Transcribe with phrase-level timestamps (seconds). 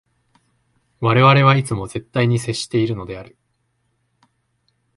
[0.99, 3.37] 我々はいつも絶対に接しているのである。